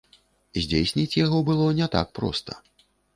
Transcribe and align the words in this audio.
Здзейсніць 0.61 1.17
яго 1.25 1.41
было 1.49 1.67
не 1.81 1.87
так 1.97 2.07
проста. 2.21 2.57